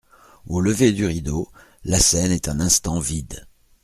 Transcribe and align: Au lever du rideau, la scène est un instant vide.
Au 0.47 0.61
lever 0.61 0.93
du 0.93 1.05
rideau, 1.05 1.47
la 1.83 1.99
scène 1.99 2.31
est 2.31 2.49
un 2.49 2.59
instant 2.59 2.97
vide. 2.99 3.45